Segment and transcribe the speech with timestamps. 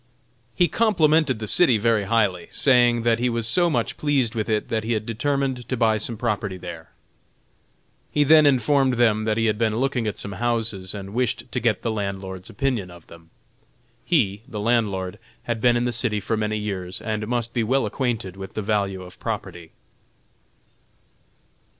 [0.55, 4.67] He complimented the city very highly, saying that he was so much pleased with it
[4.69, 6.89] that he had determined to buy some property there.
[8.09, 11.59] He then informed them that he had been looking at some houses, and wished to
[11.59, 13.29] get the landlord's opinion of them.
[14.03, 17.85] He the landlord had been in the city for many years, and must be well
[17.85, 19.71] acquainted with the value of property.